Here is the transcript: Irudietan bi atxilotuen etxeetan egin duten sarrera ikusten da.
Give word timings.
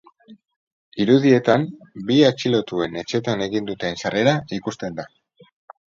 Irudietan 1.05 1.67
bi 2.09 2.17
atxilotuen 2.31 2.99
etxeetan 3.05 3.47
egin 3.51 3.71
duten 3.71 4.05
sarrera 4.05 4.37
ikusten 4.63 5.03
da. 5.03 5.11